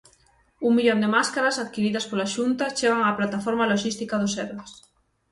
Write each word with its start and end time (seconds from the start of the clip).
Un 0.67 0.71
millón 0.77 0.99
de 1.03 1.11
máscaras 1.15 1.61
adquiridas 1.63 2.07
pola 2.09 2.31
Xunta 2.35 2.75
chegan 2.77 3.05
á 3.07 3.09
plataforma 3.19 3.69
loxística 3.71 4.15
do 4.21 4.27
Sergas. 4.35 4.71